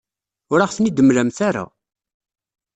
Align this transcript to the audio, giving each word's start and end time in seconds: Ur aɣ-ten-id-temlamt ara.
Ur 0.51 0.59
aɣ-ten-id-temlamt 0.59 1.39
ara. 1.47 1.63